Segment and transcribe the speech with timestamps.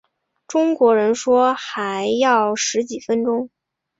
[0.47, 3.51] 中国人说还要十几分钟